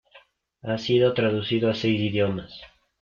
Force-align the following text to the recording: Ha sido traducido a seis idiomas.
Ha 0.63 0.79
sido 0.79 1.13
traducido 1.13 1.69
a 1.69 1.75
seis 1.75 2.01
idiomas. 2.01 2.59